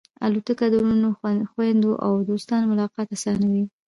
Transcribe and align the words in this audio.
الوتکه 0.25 0.65
د 0.69 0.75
وروڼو، 0.83 1.09
خوېندو 1.51 1.91
او 2.05 2.11
دوستانو 2.29 2.69
ملاقات 2.73 3.07
آسانوي. 3.15 3.63